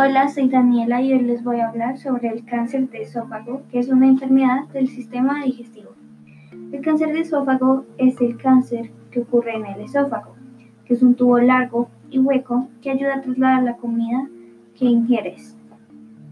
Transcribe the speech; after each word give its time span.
Hola, 0.00 0.28
soy 0.28 0.48
Daniela 0.48 1.02
y 1.02 1.12
hoy 1.12 1.22
les 1.22 1.42
voy 1.42 1.58
a 1.58 1.70
hablar 1.70 1.98
sobre 1.98 2.28
el 2.28 2.44
cáncer 2.44 2.88
de 2.88 3.02
esófago, 3.02 3.62
que 3.68 3.80
es 3.80 3.88
una 3.88 4.06
enfermedad 4.06 4.68
del 4.72 4.86
sistema 4.86 5.42
digestivo. 5.42 5.90
El 6.70 6.82
cáncer 6.82 7.12
de 7.12 7.22
esófago 7.22 7.84
es 7.96 8.20
el 8.20 8.36
cáncer 8.36 8.92
que 9.10 9.22
ocurre 9.22 9.56
en 9.56 9.66
el 9.66 9.80
esófago, 9.80 10.36
que 10.84 10.94
es 10.94 11.02
un 11.02 11.16
tubo 11.16 11.40
largo 11.40 11.88
y 12.10 12.20
hueco 12.20 12.68
que 12.80 12.92
ayuda 12.92 13.16
a 13.16 13.22
trasladar 13.22 13.64
la 13.64 13.76
comida 13.76 14.28
que 14.78 14.84
ingieres 14.84 15.56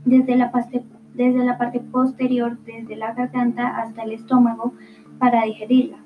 desde 0.04 0.36
la, 0.36 0.52
parte, 0.52 0.84
desde 1.14 1.44
la 1.44 1.58
parte 1.58 1.80
posterior, 1.80 2.56
desde 2.64 2.94
la 2.94 3.14
garganta 3.14 3.78
hasta 3.78 4.04
el 4.04 4.12
estómago 4.12 4.74
para 5.18 5.42
digerirla. 5.42 5.98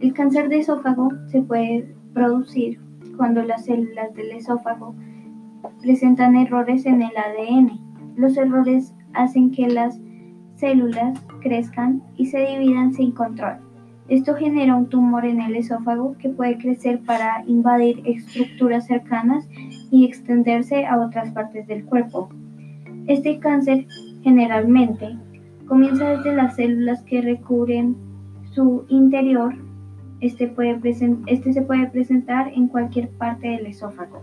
El 0.00 0.12
cáncer 0.12 0.50
de 0.50 0.58
esófago 0.58 1.12
se 1.28 1.40
puede 1.40 1.94
producir 2.12 2.78
cuando 3.16 3.42
las 3.42 3.64
células 3.64 4.14
del 4.14 4.32
esófago 4.32 4.94
presentan 5.80 6.36
errores 6.36 6.86
en 6.86 7.02
el 7.02 7.12
ADN. 7.16 7.78
Los 8.16 8.36
errores 8.36 8.94
hacen 9.14 9.50
que 9.50 9.68
las 9.68 10.00
células 10.56 11.22
crezcan 11.40 12.02
y 12.16 12.26
se 12.26 12.38
dividan 12.38 12.92
sin 12.92 13.12
control. 13.12 13.58
Esto 14.08 14.34
genera 14.34 14.74
un 14.74 14.88
tumor 14.88 15.26
en 15.26 15.40
el 15.40 15.54
esófago 15.54 16.16
que 16.18 16.30
puede 16.30 16.56
crecer 16.56 17.00
para 17.00 17.44
invadir 17.46 18.02
estructuras 18.06 18.86
cercanas 18.86 19.46
y 19.90 20.06
extenderse 20.06 20.86
a 20.86 20.98
otras 20.98 21.30
partes 21.32 21.66
del 21.66 21.84
cuerpo. 21.84 22.30
Este 23.06 23.38
cáncer 23.38 23.86
generalmente 24.22 25.16
comienza 25.66 26.08
desde 26.08 26.34
las 26.34 26.56
células 26.56 27.02
que 27.02 27.20
recubren 27.20 27.96
su 28.52 28.86
interior. 28.88 29.54
Este, 30.20 30.52
este 31.26 31.52
se 31.52 31.62
puede 31.62 31.86
presentar 31.88 32.48
en 32.48 32.68
cualquier 32.68 33.10
parte 33.10 33.48
del 33.48 33.66
esófago. 33.66 34.20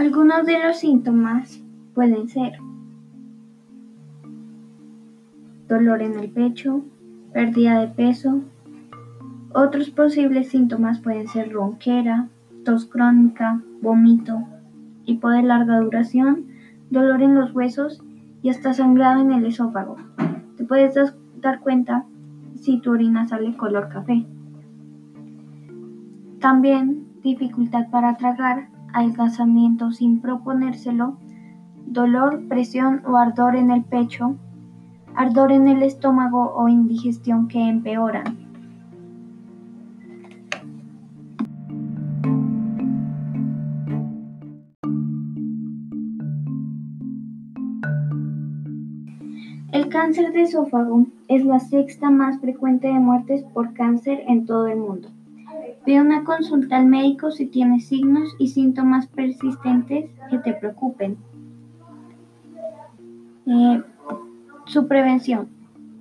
Algunos 0.00 0.46
de 0.46 0.58
los 0.64 0.78
síntomas 0.78 1.62
pueden 1.92 2.26
ser 2.26 2.52
dolor 5.68 6.00
en 6.00 6.18
el 6.18 6.30
pecho, 6.30 6.82
pérdida 7.34 7.80
de 7.80 7.88
peso. 7.88 8.40
Otros 9.52 9.90
posibles 9.90 10.48
síntomas 10.48 11.00
pueden 11.00 11.28
ser 11.28 11.52
ronquera, 11.52 12.30
tos 12.64 12.86
crónica, 12.86 13.60
vómito, 13.82 14.38
hipo 15.04 15.28
de 15.28 15.42
larga 15.42 15.80
duración, 15.80 16.46
dolor 16.88 17.20
en 17.20 17.34
los 17.34 17.54
huesos 17.54 18.02
y 18.40 18.48
hasta 18.48 18.72
sangrado 18.72 19.20
en 19.20 19.32
el 19.32 19.44
esófago. 19.44 19.98
Te 20.56 20.64
puedes 20.64 20.94
dar 21.42 21.60
cuenta 21.60 22.06
si 22.54 22.80
tu 22.80 22.92
orina 22.92 23.28
sale 23.28 23.54
color 23.54 23.90
café. 23.90 24.24
También 26.38 27.06
dificultad 27.22 27.90
para 27.90 28.16
tragar 28.16 28.79
adelgazamiento 28.92 29.92
sin 29.92 30.20
proponérselo, 30.20 31.16
dolor, 31.86 32.46
presión 32.48 33.02
o 33.06 33.16
ardor 33.16 33.56
en 33.56 33.70
el 33.70 33.84
pecho, 33.84 34.36
ardor 35.14 35.52
en 35.52 35.68
el 35.68 35.82
estómago 35.82 36.52
o 36.54 36.68
indigestión 36.68 37.48
que 37.48 37.68
empeoran. 37.68 38.38
El 49.72 49.88
cáncer 49.88 50.32
de 50.32 50.42
esófago 50.42 51.06
es 51.28 51.44
la 51.44 51.60
sexta 51.60 52.10
más 52.10 52.40
frecuente 52.40 52.88
de 52.88 52.94
muertes 52.94 53.44
por 53.54 53.72
cáncer 53.72 54.24
en 54.26 54.44
todo 54.44 54.66
el 54.66 54.78
mundo. 54.78 55.08
Pide 55.84 56.00
una 56.00 56.24
consulta 56.24 56.76
al 56.76 56.86
médico 56.86 57.30
si 57.30 57.46
tienes 57.46 57.86
signos 57.86 58.34
y 58.38 58.48
síntomas 58.48 59.06
persistentes 59.06 60.10
que 60.28 60.38
te 60.38 60.52
preocupen. 60.52 61.16
Eh, 63.46 63.82
su 64.66 64.86
prevención. 64.86 65.48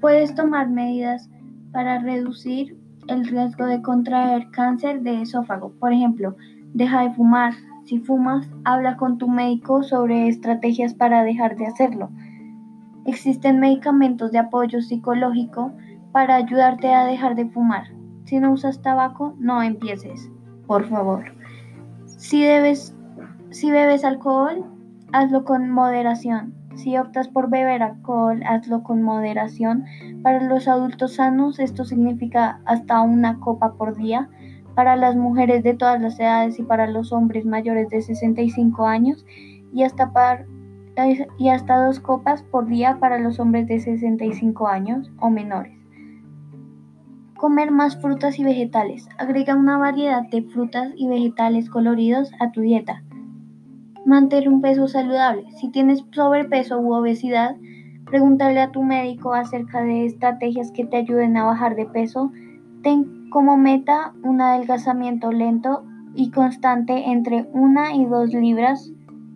Puedes 0.01 0.35
tomar 0.35 0.69
medidas 0.69 1.29
para 1.71 1.99
reducir 1.99 2.77
el 3.07 3.25
riesgo 3.25 3.65
de 3.65 3.81
contraer 3.81 4.51
cáncer 4.51 5.01
de 5.01 5.21
esófago. 5.21 5.71
Por 5.79 5.93
ejemplo, 5.93 6.35
deja 6.73 7.03
de 7.03 7.13
fumar. 7.13 7.53
Si 7.85 7.99
fumas, 7.99 8.47
habla 8.65 8.97
con 8.97 9.17
tu 9.17 9.27
médico 9.27 9.81
sobre 9.81 10.27
estrategias 10.27 10.93
para 10.93 11.23
dejar 11.23 11.55
de 11.55 11.65
hacerlo. 11.65 12.09
Existen 13.05 13.59
medicamentos 13.59 14.31
de 14.31 14.37
apoyo 14.37 14.81
psicológico 14.81 15.71
para 16.11 16.35
ayudarte 16.35 16.93
a 16.93 17.05
dejar 17.05 17.35
de 17.35 17.47
fumar. 17.47 17.98
Si 18.29 18.39
no 18.39 18.51
usas 18.51 18.83
tabaco, 18.83 19.33
no 19.39 19.63
empieces, 19.63 20.29
por 20.67 20.87
favor. 20.87 21.33
Si, 22.05 22.45
si 23.49 23.71
bebes 23.71 24.05
alcohol, 24.05 24.65
hazlo 25.11 25.43
con 25.43 25.71
moderación. 25.71 26.53
Si 26.75 26.95
optas 26.95 27.27
por 27.27 27.49
beber 27.49 27.81
alcohol, 27.81 28.43
hazlo 28.45 28.83
con 28.83 29.01
moderación. 29.01 29.83
Para 30.21 30.43
los 30.43 30.67
adultos 30.67 31.15
sanos, 31.15 31.57
esto 31.57 31.85
significa 31.85 32.61
hasta 32.65 33.01
una 33.01 33.39
copa 33.39 33.73
por 33.73 33.95
día. 33.95 34.29
Para 34.75 34.95
las 34.95 35.15
mujeres 35.15 35.63
de 35.63 35.73
todas 35.73 35.99
las 35.99 36.19
edades 36.19 36.59
y 36.59 36.61
para 36.61 36.85
los 36.85 37.11
hombres 37.11 37.47
mayores 37.47 37.89
de 37.89 38.03
65 38.03 38.85
años 38.85 39.25
y 39.73 39.81
hasta, 39.81 40.13
y 41.39 41.49
hasta 41.49 41.83
dos 41.83 41.99
copas 41.99 42.43
por 42.43 42.67
día 42.67 42.99
para 42.99 43.17
los 43.17 43.39
hombres 43.39 43.65
de 43.65 43.79
65 43.79 44.67
años 44.67 45.11
o 45.19 45.31
menores. 45.31 45.78
Comer 47.39 47.71
más 47.71 47.95
frutas 47.95 48.37
y 48.37 48.43
vegetales. 48.43 49.07
Agrega 49.17 49.55
una 49.55 49.77
variedad 49.77 50.23
de 50.29 50.41
frutas 50.41 50.91
y 50.97 51.07
vegetales 51.07 51.69
coloridos 51.69 52.33
a 52.37 52.51
tu 52.51 52.59
dieta. 52.59 53.01
Mantener 54.05 54.49
un 54.49 54.59
peso 54.59 54.89
saludable. 54.89 55.45
Si 55.53 55.69
tienes 55.69 56.03
sobrepeso 56.11 56.81
u 56.81 56.93
obesidad, 56.93 57.55
pregúntale 58.07 58.59
a 58.59 58.71
tu 58.71 58.83
médico 58.83 59.33
acerca 59.33 59.81
de 59.81 60.05
estrategias 60.05 60.71
que 60.71 60.83
te 60.83 60.97
ayuden 60.97 61.37
a 61.37 61.45
bajar 61.45 61.77
de 61.77 61.85
peso. 61.85 62.29
Ten 62.83 63.29
como 63.29 63.55
meta 63.55 64.13
un 64.21 64.41
adelgazamiento 64.41 65.31
lento 65.31 65.85
y 66.15 66.31
constante 66.31 67.09
entre 67.09 67.47
1 67.53 67.91
y 67.95 68.05
2 68.05 68.33
libras, 68.33 68.91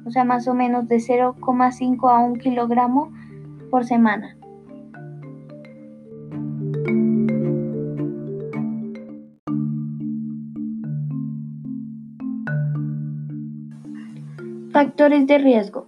o 0.06 0.12
sea, 0.12 0.25
más 0.25 0.46
o 0.50 0.53
menos 0.53 0.90
de 0.90 0.97
0,5 0.97 2.09
a 2.09 2.20
1 2.20 2.34
kilogramo 2.35 3.14
por 3.72 3.85
semana. 3.85 4.35
Factores 14.73 15.28
de 15.28 15.38
riesgo. 15.38 15.85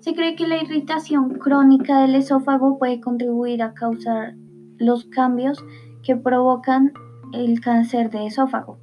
Se 0.00 0.14
cree 0.14 0.36
que 0.36 0.46
la 0.46 0.62
irritación 0.62 1.30
crónica 1.38 2.02
del 2.02 2.14
esófago 2.14 2.78
puede 2.78 3.00
contribuir 3.00 3.62
a 3.62 3.72
causar 3.72 4.34
los 4.76 5.06
cambios 5.06 5.64
que 6.02 6.14
provocan 6.14 6.92
el 7.32 7.62
cáncer 7.62 8.10
de 8.10 8.26
esófago. 8.26 8.76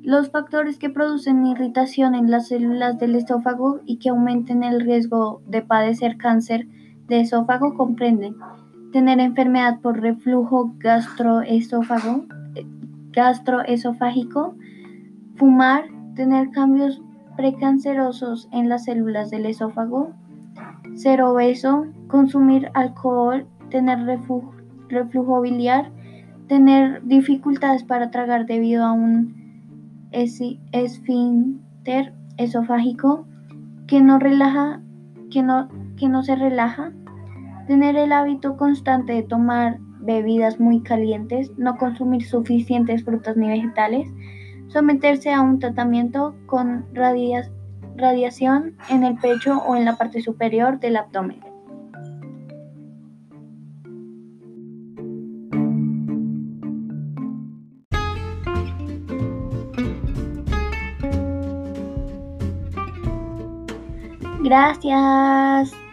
Los 0.00 0.30
factores 0.30 0.78
que 0.78 0.90
producen 0.90 1.44
irritación 1.44 2.14
en 2.14 2.30
las 2.30 2.46
células 2.46 3.00
del 3.00 3.16
esófago 3.16 3.80
y 3.84 3.98
que 3.98 4.10
aumenten 4.10 4.62
el 4.62 4.80
riesgo 4.80 5.42
de 5.48 5.62
padecer 5.62 6.16
cáncer 6.16 6.68
de 7.08 7.22
esófago 7.22 7.74
comprenden 7.74 8.36
tener 8.92 9.18
enfermedad 9.18 9.80
por 9.80 10.00
reflujo 10.00 10.72
gastroesófago, 10.78 12.26
gastroesofágico, 13.10 14.54
fumar, 15.34 15.86
tener 16.14 16.52
cambios 16.52 17.02
precancerosos 17.36 18.48
en 18.52 18.68
las 18.68 18.84
células 18.84 19.30
del 19.30 19.46
esófago, 19.46 20.12
ser 20.94 21.22
obeso, 21.22 21.86
consumir 22.08 22.70
alcohol, 22.74 23.46
tener 23.70 23.98
reflujo 24.88 25.40
biliar, 25.40 25.90
tener 26.48 27.02
dificultades 27.04 27.82
para 27.84 28.10
tragar 28.10 28.46
debido 28.46 28.84
a 28.84 28.92
un 28.92 29.34
esfínter 30.72 32.12
esofágico 32.36 33.26
que 33.86 34.00
no 34.00 34.18
relaja, 34.18 34.80
que 35.30 35.42
no, 35.42 35.68
que 35.96 36.08
no 36.08 36.22
se 36.22 36.36
relaja, 36.36 36.92
tener 37.66 37.96
el 37.96 38.12
hábito 38.12 38.56
constante 38.56 39.12
de 39.12 39.22
tomar 39.22 39.78
bebidas 40.00 40.60
muy 40.60 40.82
calientes, 40.82 41.50
no 41.56 41.76
consumir 41.76 42.24
suficientes 42.24 43.04
frutas 43.04 43.36
ni 43.36 43.48
vegetales, 43.48 44.08
someterse 44.68 45.32
a 45.32 45.40
un 45.40 45.58
tratamiento 45.58 46.34
con 46.46 46.86
radiación 46.94 48.76
en 48.88 49.04
el 49.04 49.16
pecho 49.16 49.58
o 49.58 49.76
en 49.76 49.84
la 49.84 49.96
parte 49.96 50.20
superior 50.20 50.80
del 50.80 50.96
abdomen. 50.96 51.40
Gracias. 64.44 65.83